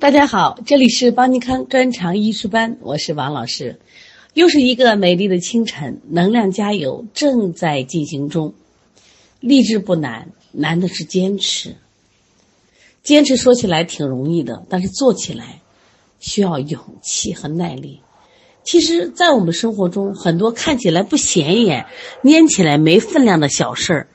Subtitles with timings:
[0.00, 3.78] 大家好，这里是邦尼康专长医师班，我是王老师。
[4.32, 8.54] 又是一个美丽的清晨，能量加油正在进行中。
[9.40, 11.76] 励志不难，难的是坚持。
[13.02, 15.60] 坚持说起来挺容易的，但是做起来
[16.18, 18.00] 需要勇气和耐力。
[18.64, 21.84] 其实，在我们生活中，很多看起来不显眼、
[22.22, 24.08] 捏起来没分量的小事儿，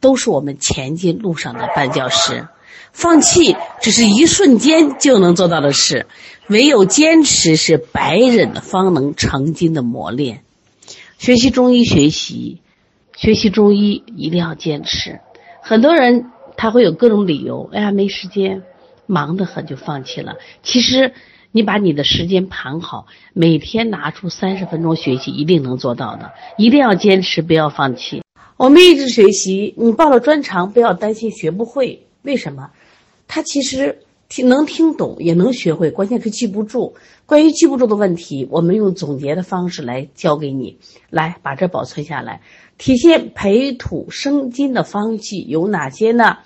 [0.00, 2.48] 都是我们前进路上的绊脚石。
[2.92, 6.06] 放弃只是一瞬间就能做到的事，
[6.48, 10.42] 唯有坚持是百忍方能成金的磨练。
[11.18, 12.60] 学习中医，学习
[13.16, 15.20] 学习中医一定要坚持。
[15.60, 18.62] 很多人他会有各种理由，哎呀没时间，
[19.06, 20.36] 忙得很就放弃了。
[20.62, 21.12] 其实
[21.52, 26.32] 你把你的时间盘好，每天拿出三十分钟学习，一定能做到的。
[26.56, 28.22] 一定要坚持，不要放弃。
[28.56, 32.07] 我们一直学习，你报了专长，不要担心学不会。
[32.22, 32.70] 为什么？
[33.26, 36.94] 他其实听能听懂，也能学会，关键是记不住。
[37.26, 40.78] 关于记不住的问题，我们用总结的方式来教给你。
[41.10, 42.40] 来，把这保存下来。
[42.78, 46.38] 体现培土生金的方剂有哪些呢？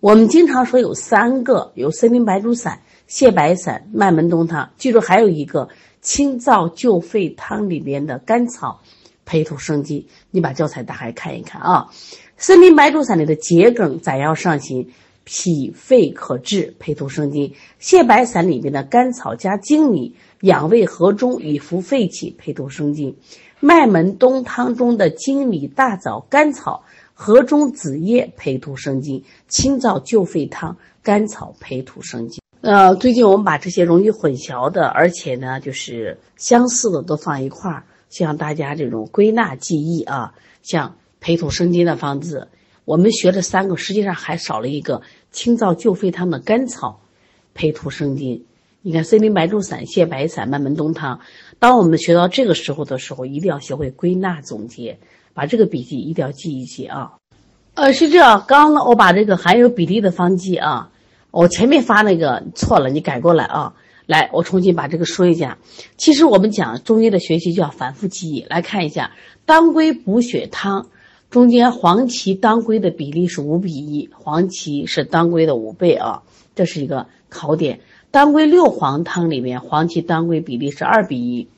[0.00, 4.70] 我们经常说有三个，有森林白术散、泻白散、麦门冬汤。
[4.76, 5.68] 记住还有一个
[6.00, 8.80] 清燥救肺汤里边的甘草
[9.24, 10.06] 培土生金。
[10.30, 11.88] 你把教材打开看一看啊。
[12.36, 14.88] 森林白术散里的桔梗载药上行。
[15.30, 23.12] 脾肺可治，培土生金；泻白散里面的甘草加粳米，养胃和中，以服肺气，培土生金；
[23.60, 32.40] 麦门冬汤中的粳米、大枣、甘草、和中子叶，培土生金；清燥救肺汤，甘草培土生金。
[32.62, 40.32] 呃，最近我们把这些容易混淆的，而且呢就是相似的都放一块儿，像大家这种归纳记忆啊，
[40.62, 42.48] 像培土生金的方子，
[42.84, 45.02] 我们学了三个，实际上还少了一个。
[45.30, 47.00] 清燥救肺汤的甘草，
[47.54, 48.44] 培土生金。
[48.80, 51.20] 你看森林白术散、泻白散、麦门冬汤。
[51.58, 54.98] 当我们学到这个时候的时候，一定要学会归纳总结，
[55.34, 57.14] 把这个笔记一定要记一记啊。
[57.74, 60.90] 呃，是这样，刚刚我把这个含有比例的方剂啊，
[61.30, 63.74] 我前面发那个错了，你改过来啊。
[64.06, 65.58] 来，我重新把这个说一下。
[65.98, 68.46] 其实我们讲中医的学习就要反复记忆。
[68.48, 69.12] 来看一下
[69.44, 70.88] 当归补血汤。
[71.30, 76.22] 中间黄芪当归的比例是五比一，黄芪是当归的五倍啊，
[76.54, 77.80] 这是一个考点。
[78.10, 81.48] 当归六黄汤里面，黄芪当归比例是二比一。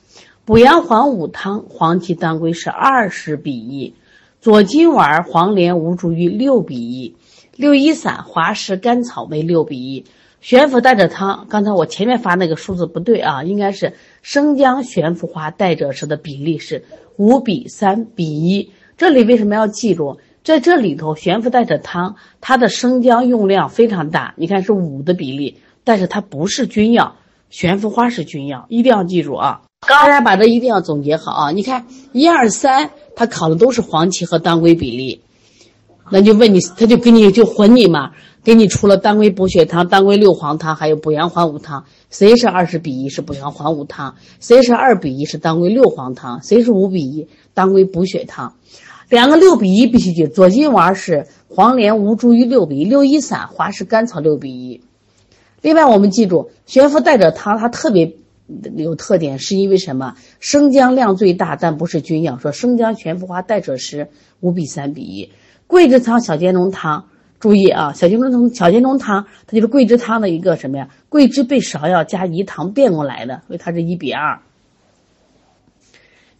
[0.44, 3.94] 补阳黄五汤，黄芪当归是二十比一。
[4.40, 7.14] 左金丸黄连吴茱萸六比一。
[7.54, 10.04] 六一散滑石甘草为六比一。
[10.40, 13.92] 悬浮带着汤，刚才我前面发那个数字不对啊，应该是
[14.22, 16.82] 生姜悬浮花带着时的比例是
[17.16, 18.72] 五比三比一。
[19.00, 20.18] 这里为什么要记住？
[20.44, 24.34] 在这里头，悬浮带着汤，它的生姜用量非常大。
[24.36, 27.16] 你看是五的比例，但是它不是君药，
[27.48, 29.62] 悬浮花是君药，一定要记住啊！
[29.88, 31.50] 大家把这一定要总结好啊！
[31.50, 35.22] 你看一二三，它考的都是黄芪和当归比例，
[36.10, 38.10] 那就问你，他就给你就混你嘛，
[38.44, 43.08] 给你出了当归补血汤、当归六黄汤，还有补阳还五汤，谁是二十比一？
[43.08, 45.24] 是补阳还五汤，谁是二比一？
[45.24, 47.28] 是当归六黄汤，谁是五比一？
[47.54, 48.56] 当归补血汤。
[49.10, 54.82] 两个六比一必须记，左金丸是黄连吴茱萸六比一，六一散滑石甘草六比一。
[55.62, 58.14] 另外，我们记住悬浮带着汤，它特别
[58.76, 60.14] 有特点，是因为什么？
[60.38, 62.38] 生姜量最大，但不是君药。
[62.38, 65.32] 说生姜悬浮花带着时五比三比一。
[65.66, 67.06] 桂枝汤、小建中汤，
[67.40, 70.88] 注意啊，小建中汤、小建中汤，它就是桂枝汤的一个什么呀？
[71.08, 74.40] 桂枝被芍药加饴糖变过来的，所以它是一比二。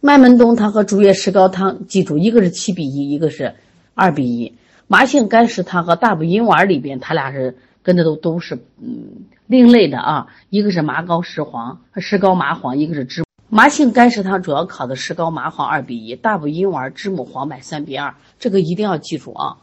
[0.03, 3.53] 麦门冬汤和竹叶石膏汤，记住一个是七比一，一个是
[3.93, 4.55] 二比一。
[4.87, 10.25] 麻杏干石汤和大补阴丸里边，它俩是跟着都都是嗯另类的啊。
[10.49, 19.57] 一个是麻膏石黄石膏麻黄，一个是知麻杏干石汤主要考的石膏麻黄二比一，大补阴丸知母黄柏三比二，这个一定要记住啊。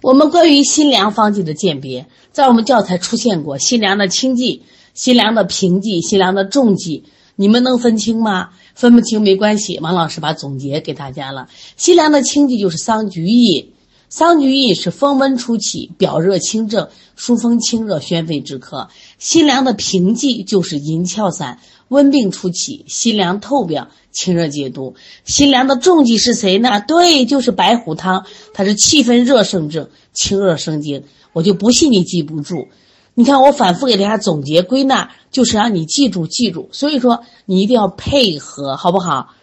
[0.00, 4.62] 我们关于辛凉方剂的鉴别，在我们教材出现过辛凉的轻剂、
[4.94, 7.04] 辛凉的平剂、辛凉的重剂，
[7.36, 8.48] 你们能分清吗？
[8.80, 11.50] 分不清没关系，王老师把总结给大家了。
[11.76, 13.72] 辛凉的清剂就是桑菊饮，
[14.08, 18.88] 桑菊饮是风温初起，表热清正，疏风清热，宣肺止咳。
[19.18, 24.94] 辛凉的平剂就是银翘散，温病初起，辛凉透表，清热解毒。
[25.26, 26.80] 辛凉的重剂是谁呢？
[26.80, 28.24] 对，就是白虎汤，
[28.54, 31.04] 它是气分热盛症，清热生津。
[31.34, 32.66] 我就不信你记不住。
[33.14, 36.68] 你看，我反复给大家总结归纳，就是让你记住记住。
[36.72, 39.34] 所以说，你一定要配合，好不好？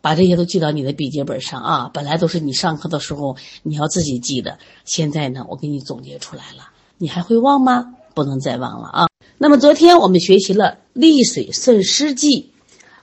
[0.00, 1.90] 把这些都记到你的笔记本上啊！
[1.92, 6.68] 本来都是你上课的时候你要自己记的，现在呢，我给你总结出来了，
[6.98, 7.94] 你还会忘吗？
[8.14, 9.08] 不能再忘了啊！
[9.38, 12.50] 那么昨天我们学习了利水渗湿剂，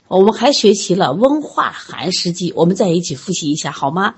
[0.08, 4.16] 我们还学习了温化寒湿剂，我们再一起复习一下好吗？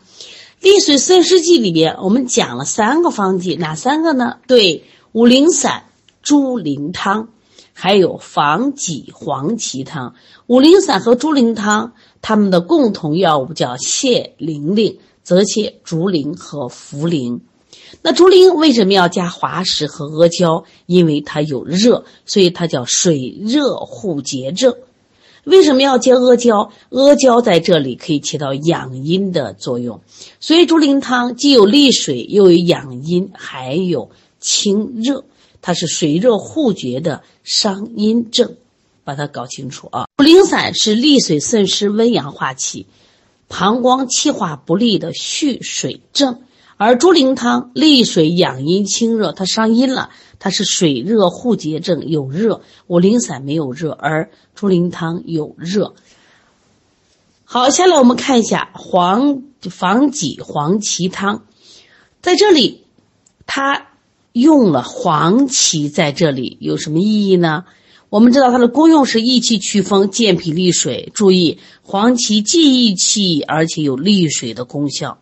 [0.61, 4.37] 利水渗湿剂里边我们讲了三个方剂，哪三个呢？
[4.47, 4.83] 对，
[5.17, 5.85] 五苓散、
[6.21, 7.29] 猪苓汤，
[7.73, 10.13] 还有防己黄芪汤。
[10.45, 17.39] 五苓散和猪苓汤，它们的共同药物叫泻苓令，则泻竹苓和茯苓。
[18.03, 20.65] 那竹苓为什么要加滑石和阿胶？
[20.85, 24.75] 因为它有热，所以它叫水热互结症。
[25.45, 26.69] 为什么要加阿胶？
[26.91, 29.99] 阿胶在这里可以起到养阴的作用，
[30.39, 35.25] 所以竹苓汤既有利水，又有养阴，还有清热，
[35.61, 38.55] 它是水热互结的伤阴症，
[39.03, 40.05] 把它搞清楚啊。
[40.17, 42.87] 竹苓散是利水渗湿、温阳化气、
[43.47, 46.41] 膀胱气化不利的蓄水症。
[46.79, 52.61] 而猪苓汤利水养阴清热，它伤阴了，它是水热互结症，有热。
[52.85, 55.95] 五苓散没有热，而猪苓汤有热。
[57.45, 61.45] 好，下来我们看一下黄防己黄芪汤，
[62.21, 62.83] 在这里，
[63.47, 63.87] 它
[64.39, 67.65] 用了黄芪，在这里有什么意义呢？
[68.09, 71.11] 我们知道它的功用是益气祛风、健脾利水。
[71.13, 75.17] 注意，黄芪既益气，而且有利水的功效。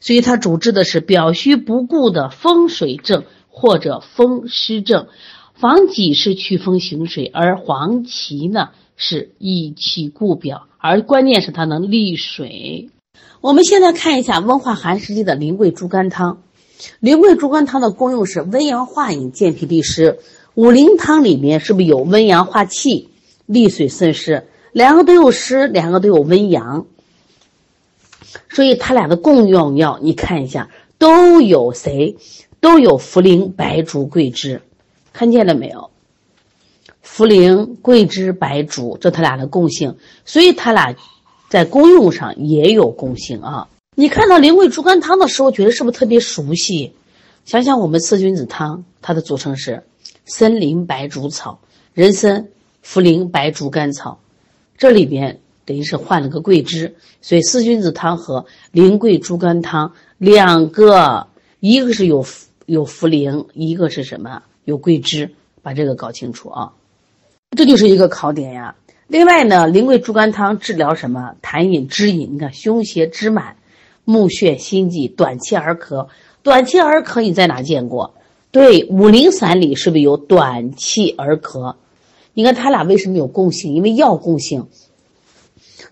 [0.00, 5.06] 所以它主治的是表虚不固的风水症或者风湿症，
[5.54, 12.88] 防己是祛风行水，而黄芪呢是益气固表，而关键是它能利水。
[13.40, 16.42] 我们现在看一下温化寒湿剂的苓桂猪肝汤，
[17.00, 20.18] 苓桂猪肝汤的功用是温阳化饮、健脾利湿。
[20.54, 23.08] 五苓汤里面是不是有温阳化气、
[23.46, 24.46] 利水渗湿？
[24.72, 26.86] 两个都有湿，两个都有温阳。
[28.48, 30.68] 所以它俩的共用药，你看一下，
[30.98, 32.16] 都有谁？
[32.60, 34.60] 都有茯苓、白术、桂枝，
[35.12, 35.90] 看见了没有？
[37.02, 40.94] 茯苓、桂枝、白术，这它俩的共性，所以它俩
[41.48, 43.68] 在功用上也有共性啊。
[44.00, 46.94] 你看到苓桂猪肝汤的时候，觉得是不是特别熟悉？
[47.44, 49.82] 想想我们四君子汤，它的组成是
[50.24, 51.60] 参、苓、白术、草、
[51.92, 52.48] 人参、
[52.82, 54.18] 茯苓、白术、甘草，
[54.78, 55.38] 这里边。
[55.66, 61.26] 等于是换了个桂枝，所以四君子汤和苓桂猪肝汤两个，
[61.60, 62.24] 一个是有
[62.64, 65.30] 有茯苓，一个是什么有桂枝，
[65.60, 66.72] 把这个搞清楚啊，
[67.54, 68.74] 这就是一个考点呀。
[69.08, 71.34] 另外呢，苓桂猪肝汤治疗什么？
[71.42, 73.56] 痰饮、支饮，你看胸胁支满、
[74.10, 76.08] 目眩心悸、短气而咳。
[76.42, 78.14] 短气而咳你在哪见过？
[78.50, 81.76] 对，五苓散里是不是有短气而咳？
[82.34, 83.74] 你看它俩为什么有共性？
[83.74, 84.66] 因为药共性。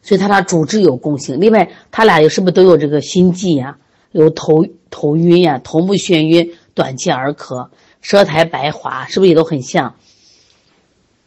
[0.02, 3.78] 所以它俩主治有共性，另外它俩又是不是都有这个心悸呀？
[4.12, 7.68] 有头头晕呀，头目眩晕，短气而咳，
[8.00, 9.94] 舌苔白滑，是不是也都很像？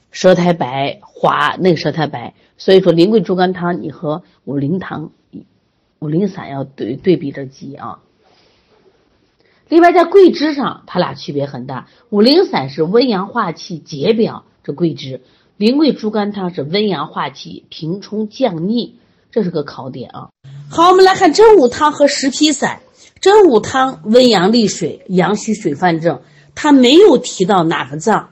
[0.09, 5.11] 舌苔白滑，那个舌苔白，所以说苓桂猪肝汤你和五苓汤、
[6.01, 7.99] 五苓散要对对比着记啊。
[9.69, 15.21] 另外在桂枝上，它俩区别很大，五苓散是温阳化气解表，这桂枝。
[15.59, 18.95] 苓桂猪肝汤是温阳化气、平冲降逆，
[19.29, 20.29] 这是个考点啊。
[20.71, 22.81] 好，我们来看真武汤和石皮散。
[23.19, 26.23] 真武汤温阳利水、阳虚水泛症，
[26.55, 28.31] 它没有提到哪个脏。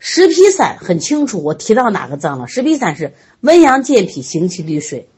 [0.00, 2.48] 石皮散很清楚，我提到哪个脏了。
[2.48, 5.08] 石皮散是温阳健脾、行气利水，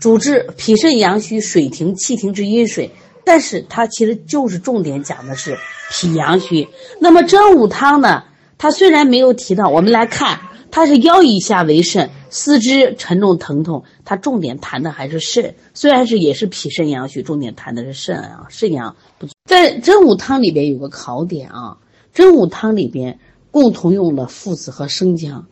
[0.00, 2.90] 主治脾肾阳虚、水停气停之阴水，
[3.24, 5.58] 但是它其实就是重点讲的是
[5.90, 6.68] 脾阳虚。
[7.00, 8.24] 那么真武汤呢？
[8.58, 10.40] 它虽然没有提到，我们来看，
[10.70, 15.54] 它是腰以下为肾，四肢沉重疼痛，它重点谈的还是肾。
[15.74, 19.32] 虽然是也是脾肾阳虚，重点谈的是肾啊，肾阳不足。
[19.44, 21.76] 在真武汤里边有个考点啊，
[22.12, 23.18] 真武汤里边
[23.50, 25.46] 共同用了附子和生姜，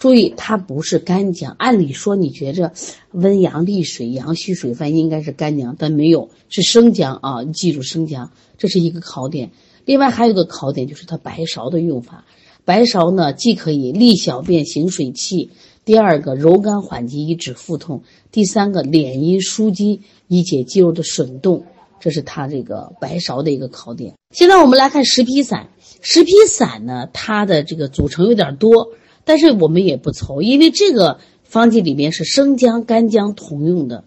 [0.00, 1.54] 注意它不是干姜。
[1.58, 2.72] 按理说你觉着
[3.12, 9.50] 温阳利水、阳虚水泛应该是干姜，但没有，是生姜啊，你记住生姜，这是一个考点。
[9.84, 12.24] 另外还有个考点就是它白芍的用法。
[12.64, 15.50] 白芍呢，既可以利小便行水气，
[15.84, 18.02] 第二个柔肝缓急以止腹痛，
[18.32, 21.64] 第三个敛阴舒筋以解肌肉的损动，
[21.98, 24.14] 这是它这个白芍的一个考点。
[24.30, 25.68] 现在我们来看石皮散，
[26.00, 28.88] 石皮散呢，它的这个组成有点多，
[29.24, 34.04] 但是我们也不愁，因为这个方剂里面是生姜、干姜同用的，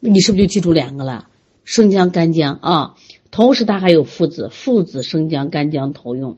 [0.00, 1.28] 你是不是就记住两个了？
[1.64, 2.94] 生姜、干姜啊。
[3.32, 6.36] 同时，它还有附子，附子生姜、干姜同用。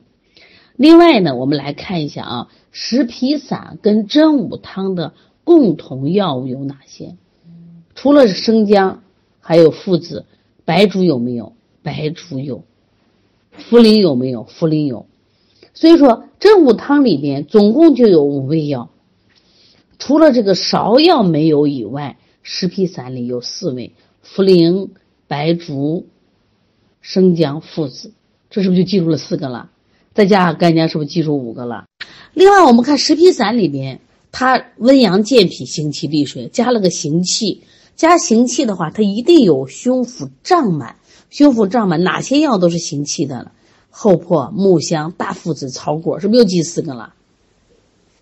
[0.75, 5.13] 另外呢，我们来看一下啊，石皮散跟真武汤的
[5.43, 7.15] 共同药物有哪些？
[7.95, 9.03] 除了生姜，
[9.39, 10.25] 还有附子，
[10.65, 11.53] 白术有没有？
[11.83, 12.63] 白术有。
[13.69, 14.45] 茯苓有没有？
[14.45, 15.05] 茯苓有。
[15.79, 18.89] 所以说真武汤里边总共就有五味药，
[19.97, 24.89] 除了这个芍药没有以外，石皮散里有四味：茯苓、
[25.29, 26.05] 白术、
[26.99, 28.11] 生姜、附子。
[28.49, 29.69] 这是不是就记住了四个了？
[30.13, 31.85] 再加上干姜，是不是记住五个了？
[32.33, 34.01] 另外，我们看石皮散里边，
[34.33, 37.63] 它温阳健脾、行气利水，加了个行气。
[37.95, 40.97] 加行气的话，它一定有胸腹胀满。
[41.29, 43.53] 胸腹胀满，哪些药都是行气的了？
[43.89, 47.13] 厚朴、木香、大附子、草果，是不是又记四个了？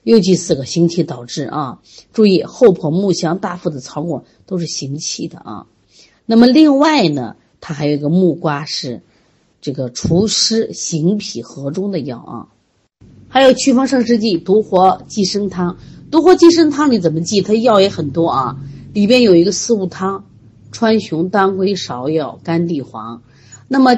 [0.03, 1.79] 又记四个，行气导致啊！
[2.13, 5.67] 注意，厚朴、木香、大附子、草果都是行气的啊。
[6.25, 9.01] 那么另外呢，它还有一个木瓜是
[9.61, 12.47] 这个除湿行脾和中的药啊。
[13.27, 15.77] 还有祛风胜湿剂独活寄生汤，
[16.09, 17.41] 独活寄生汤你怎么记？
[17.41, 18.57] 它药也很多啊，
[18.93, 20.23] 里边有一个四物汤。
[20.69, 23.21] 川芎、当归、芍药、甘地黄，
[23.69, 23.95] 那么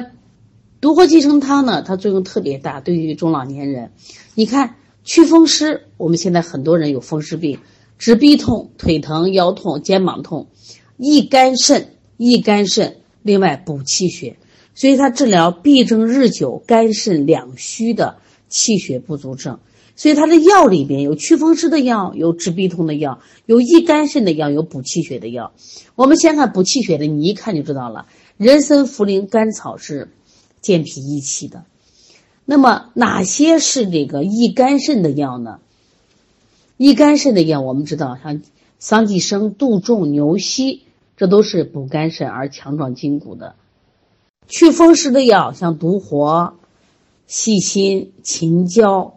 [0.80, 1.82] 独活寄生汤呢？
[1.82, 3.90] 它作用特别大，对于中老年人，
[4.34, 7.58] 你看祛风湿，我们现在很多人有风湿病，
[7.98, 10.48] 治痹痛、腿疼、腰痛、肩膀痛，
[10.96, 14.38] 益肝肾、益肝肾，另外补气血，
[14.74, 18.16] 所以它治疗痹症日久、肝肾两虚的
[18.48, 19.58] 气血不足症。
[19.96, 25.52] 所以它的药里边有祛风湿的药，有治痹痛的药，有益肝肾的药，有补气血的药。
[25.94, 28.06] 我们先看补气血的，你一看就知道了。
[28.38, 30.10] 人参、茯苓、甘草是
[30.60, 31.64] 健脾益气的。
[32.44, 35.60] 那么哪些是这个益肝肾的药呢？
[36.76, 38.42] 益肝肾的药，我们知道像
[38.78, 40.82] 桑寄生、杜仲、牛膝，
[41.16, 43.54] 这都是补肝肾而强壮筋骨的。
[44.48, 46.54] 祛风湿的药，像独活、
[47.26, 49.14] 细辛、秦椒。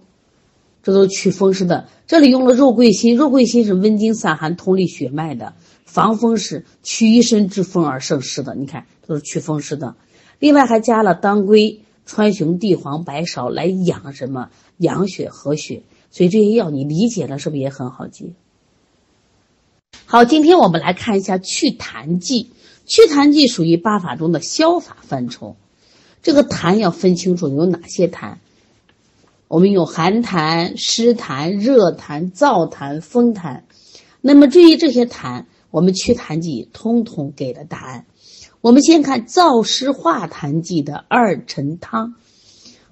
[0.83, 5.53] 这都是祛风湿的，这里用了肉桂心，肉桂心是温经散寒、通利血脉的，
[5.85, 8.53] 防风湿、祛一身之风而胜湿的。
[8.53, 9.95] 你看，都是祛风湿的。
[10.43, 14.49] 另外还加了当归、川芎、地黄、白芍来养什么？
[14.75, 15.83] 养血和血。
[16.11, 18.33] 所以这些药你理解了，是不是也很好记？
[20.03, 22.49] 好，今天我们来看一下祛痰剂。
[22.85, 25.55] 祛痰剂属于八法中的消法范畴。
[26.21, 28.39] 这个痰要分清楚有哪些痰。
[29.47, 33.61] 我们有寒痰、湿痰、热痰、燥痰、风痰。
[34.19, 38.05] 那么至于这些痰，我们祛痰剂通通给了答案。
[38.63, 42.15] 我们先看燥湿化痰剂的二陈汤。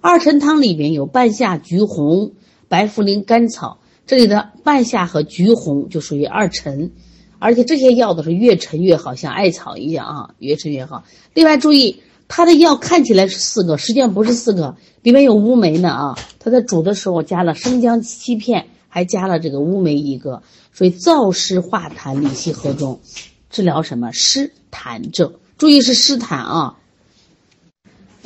[0.01, 2.33] 二陈汤里边有半夏、橘红、
[2.67, 3.79] 白茯苓、甘草。
[4.05, 6.91] 这里的半夏和橘红就属于二陈，
[7.39, 11.05] 而且这些药都是越陈越好，像艾草一样啊，越陈越好。
[11.33, 12.03] 另外注意。
[12.33, 16.17] 它的药看起来是四个，实际上不是四个，里面有乌梅呢啊！
[16.39, 23.01] 它在煮的时候加了生姜七片，还加了这个乌梅一个，所以燥湿化痰、理气和中，
[23.49, 25.33] 治疗什么湿痰症？
[25.61, 26.79] 注意是湿痰啊！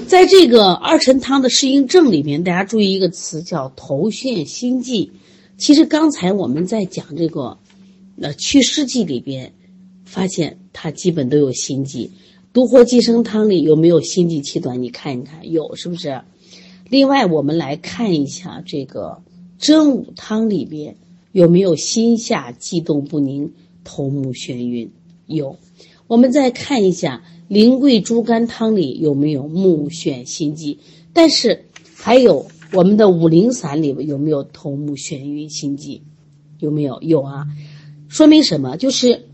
[0.07, 5.11] 在这个二陈汤的适应症里面，大家注意一个词叫头眩心悸。
[5.57, 7.57] 其实刚才我们在讲这个
[8.15, 9.51] 那祛湿剂里边，
[10.05, 12.09] 发现它基本都有心悸。
[12.53, 14.81] 独活寄生汤里有没有心悸气短？
[14.81, 16.21] 你看一看，有是不是？
[16.87, 19.21] 另外，我们来看一下这个
[19.59, 20.95] 真武汤里边
[21.33, 23.51] 有没有心下悸动不宁、
[23.83, 24.89] 头目眩晕？
[25.27, 25.57] 有。
[26.07, 30.79] 我们再看一下苓桂猪肝汤里有没有目眩心悸？
[31.13, 31.65] 但是
[31.95, 36.01] 还有我们的五苓散里有没有头目眩晕心悸？
[36.59, 37.01] 有没有？
[37.01, 37.47] 有啊，
[38.07, 38.77] 说明什么？
[38.77, 39.25] 就是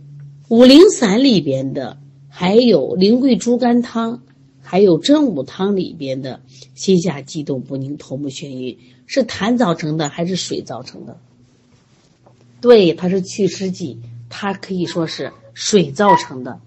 [0.47, 1.97] 五苓散里边的。
[2.33, 4.23] 还有苓桂猪肝汤，
[4.61, 6.39] 还有真武汤里边的
[6.75, 11.19] 心下悸动不宁、头目眩晕，是痰造成的还是水造成的？
[12.61, 16.59] 对，它是祛湿剂，它可以说是水造成的，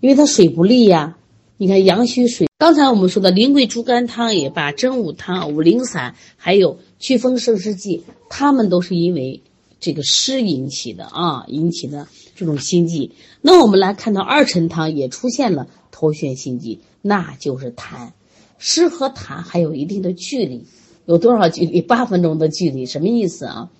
[0.00, 1.16] 因为它水不利呀。
[1.56, 9.42] 你看阳虚水，刚才我们说的苓桂猪肝汤也罢，真武汤、五苓散，还有祛风胜湿剂，它们都是因为
[9.78, 12.08] 这个湿引起的啊，引起的。
[12.34, 18.12] 这种心悸，那我们来看到二陈汤也出现了头眩心悸，那就是痰。
[18.58, 20.64] 湿和痰还有一定的距离，
[21.04, 21.82] 有多少距离？
[21.82, 23.70] 八分钟的距离，什么意思啊？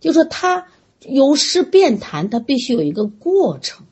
[0.00, 0.66] 就说它
[1.06, 3.86] 由湿变痰，它必须有一个过程，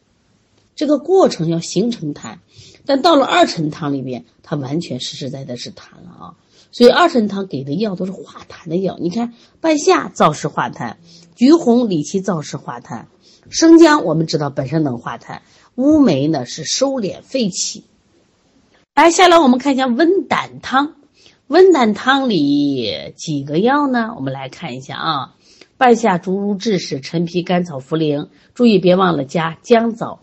[0.75, 2.39] 这个过程要形成痰。
[2.87, 6.35] 但到了二陈汤里边，它完全实实在在是痰了啊。
[6.73, 8.97] 所以二陈汤给的药都是化痰的药。
[9.01, 10.97] 你看，半夏燥湿化痰，
[11.35, 13.07] 橘红理气燥湿化痰。
[13.49, 15.41] 生姜我们知道本身能化痰，
[15.75, 17.85] 乌梅呢是收敛肺气。
[18.95, 20.95] 来，下来我们看一下温胆汤。
[21.49, 24.15] 温胆汤里几个药呢？
[24.15, 25.35] 我们来看一下啊，
[25.81, 28.29] 半夏、竹茹、枳实、陈皮、甘草、茯苓。
[28.53, 30.21] 注意别忘了加姜枣，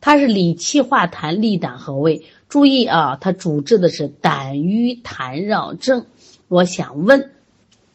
[0.00, 6.06] 它是理气化痰、利胆和胃，注意啊，它主治的是胆瘀痰绕症。
[6.48, 7.30] 我想问，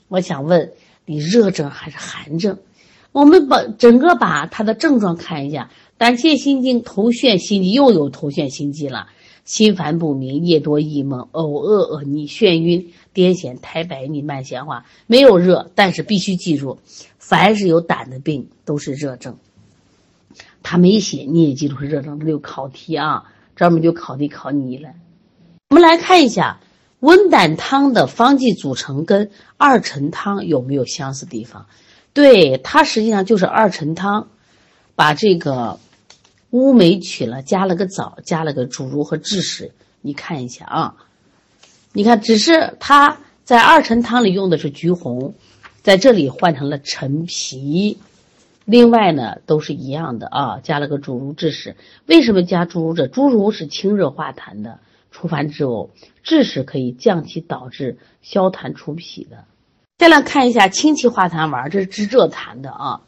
[0.08, 0.72] 我想问
[1.06, 2.60] 你热症还是寒症？
[3.12, 9.08] 我们把整个把它的症状看一下：胆怯心惊、头眩心悸，又有头眩心悸了；
[9.46, 14.86] 心烦不明、夜多易梦、呕恶恶逆、眩晕、癫痫、苔白腻、慢消化。
[15.08, 16.80] 没有热，但是必须记住，
[17.18, 19.38] 凡是有胆的病都是热症。
[20.64, 22.20] 他没写，你也记住是热症。
[22.20, 23.24] 这就考题啊。
[23.54, 24.90] 专门就考题考你了。
[25.70, 26.62] 我们来看一下
[27.00, 31.68] 温胆汤的方剂组成跟二陈汤有没有相似地方？
[32.14, 34.30] 对，它实际上就是二陈汤，
[34.96, 35.80] 把这个
[36.52, 39.72] 乌梅取了，加了个枣，加了个主茹和枳实。
[40.02, 40.96] 你看一下啊，
[41.94, 45.34] 你看，只是它在二陈汤里用的是橘红，
[45.82, 47.98] 在这里换成了陈皮。
[48.66, 51.76] 另外呢，都是一样的啊，加了个主如枳实。
[52.06, 53.08] 为什么加主如者？
[53.08, 54.80] 主如是清热化痰的，
[55.10, 55.90] 除烦止呕；
[56.24, 59.46] 枳实可以降气导滞、消痰除痞的。
[59.98, 63.02] 再来看一下清气化痰丸，这是治热痰的啊，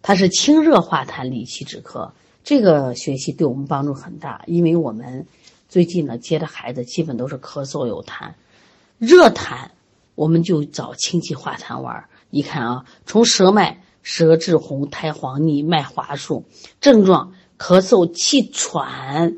[0.00, 2.10] 它是清热化痰、理气止咳。
[2.44, 5.26] 这个学习对我们帮助很大，因为我们
[5.68, 8.32] 最近呢接的孩子基本都是咳嗽有痰，
[8.98, 9.68] 热痰
[10.14, 12.04] 我们就找清气化痰丸。
[12.30, 13.82] 你看啊，从舌脉。
[14.04, 16.44] 舌质红，苔黄腻，脉滑数，
[16.80, 19.36] 症状咳嗽、气喘、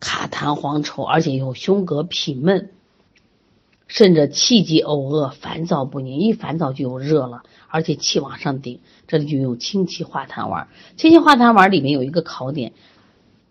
[0.00, 2.70] 卡痰、黄稠，而且有胸膈痞闷，
[3.86, 6.18] 甚至气急呕恶、烦躁不宁。
[6.18, 7.42] 一烦躁就有热了，
[7.74, 8.78] 而且气往上顶，
[9.08, 10.68] 这里就用清气化痰丸。
[10.96, 12.72] 清气化痰丸里面有一个考点，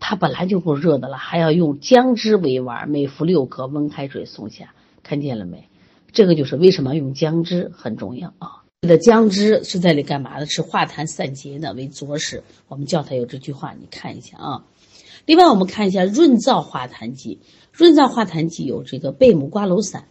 [0.00, 4.72] 它本来就够热的了，还要用姜汁为丸，每服六克，温开水送下。
[5.02, 5.68] 看见了没？
[6.10, 8.64] 这个就是为什么用姜汁很重要啊。
[8.80, 10.46] 你的姜汁是在里干嘛的？
[10.46, 12.42] 是化痰散结的，为佐使。
[12.66, 14.64] 我们教材有这句话，你看一下啊。
[15.26, 17.40] 另外，我们看一下润燥化痰剂。
[17.72, 20.06] 润燥化痰剂有这个贝母瓜蒌散。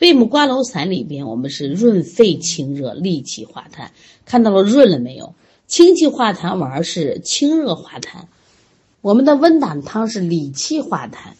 [0.00, 3.90] 贝母瓜蒌散里边，我们是润肺清热、利气化痰。
[4.24, 5.34] 看到了润了没有？
[5.66, 8.22] 清气化痰丸是清热化痰。
[9.02, 11.34] 我们的温胆汤是理气化痰。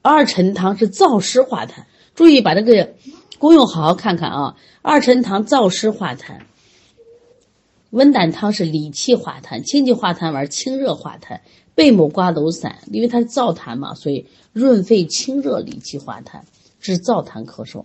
[0.00, 1.84] 二陈汤是燥湿化痰。
[2.14, 2.94] 注意把这个。
[3.38, 4.56] 功用好好看看啊！
[4.80, 6.38] 二陈汤燥湿化痰，
[7.90, 11.40] 温胆汤是理气化痰，清气化痰丸清热化痰，
[11.74, 16.40] 贝母瓜蒌散，因为它是燥痰嘛，所以润肺清热、理气化痰，
[16.80, 17.84] 治燥痰咳嗽。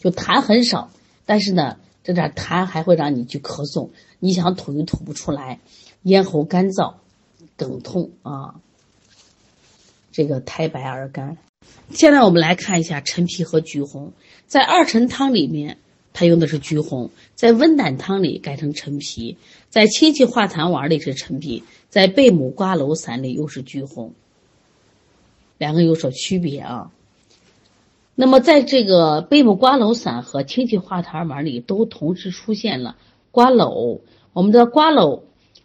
[0.00, 0.90] 就痰很少，
[1.26, 5.58] 但是呢，这点痰还会让你去咳嗽，你想吐又吐不出来，
[6.02, 6.94] 咽喉干燥、
[7.56, 8.60] 梗痛啊，
[10.12, 11.36] 这个苔白而干。
[11.90, 14.12] 现在我们来看一下陈皮和橘红，
[14.46, 15.78] 在二陈汤里面，
[16.12, 19.36] 它用的是橘红；在温胆汤里改成陈皮；
[19.68, 24.14] 在清气化痰丸里是陈皮；在贝母瓜蒌散里又是橘红。
[25.58, 26.92] 两个有所区别啊。
[28.20, 32.96] 那么在这个贝母瓜蒌散和清气化痰丸里都同时出现了
[33.30, 34.00] 瓜蒌。
[34.32, 35.20] 我们的瓜蒌，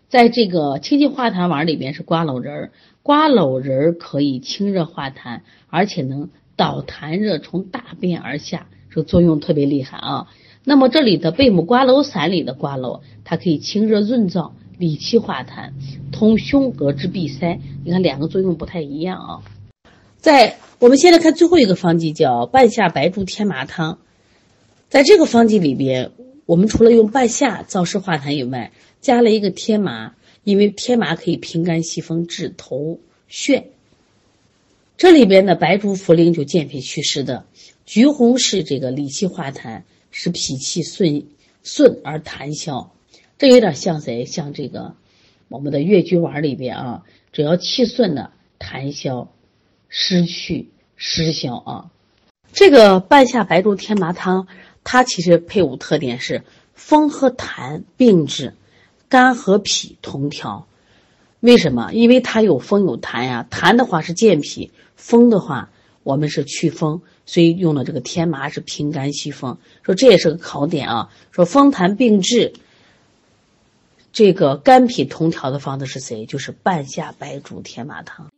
[0.07, 2.71] 在这个清气化痰丸里边是瓜蒌仁儿。
[3.01, 10.27] 瓜蒌仁儿可以清热化痰，而且能导痰热从大便而下，这个作用特别厉害啊。
[10.63, 15.71] 那么这里的贝母瓜蒌散里的瓜蒌，它可以清热润燥、理气化痰、
[16.11, 17.59] 通胸膈之闭塞。
[17.83, 19.41] 你看两个作用不太一样啊。
[20.23, 23.99] 在我们现在看最后一个方剂叫半夏白术天麻汤，
[24.87, 26.11] 在这个方剂里边，
[26.45, 30.15] 我们除了用半夏燥湿化痰以外，加了一个天麻。
[30.45, 33.63] 因为天麻可以平肝息风、治头眩。
[34.97, 37.45] 这里边的白术、茯苓就健脾祛湿的，
[37.85, 41.25] 橘红是这个理气化痰，使脾气顺
[41.63, 42.91] 顺而痰消。
[43.37, 44.25] 这有点像谁？
[44.25, 44.95] 像这个
[45.47, 49.29] 我们的越橘丸里边啊，只要气顺了，痰消、
[49.95, 51.91] 湿去、湿消啊。
[52.51, 54.47] 这个半夏白术天麻汤，
[54.83, 58.55] 它其实配伍特点是风和痰并治。
[59.07, 60.65] 肝和脾同调，
[61.39, 61.91] 为什么？
[61.93, 63.45] 因为它有风有痰呀。
[63.51, 65.69] 痰的话是健脾，风的话
[66.01, 69.59] 我们是祛风，所以用的这个天麻是平肝息风。
[69.83, 71.11] 说这也是个考点啊。
[71.29, 72.53] 说风痰并治，
[74.11, 76.25] 这个肝脾同调的方子是谁？
[76.25, 78.32] 就是半夏白术天麻汤。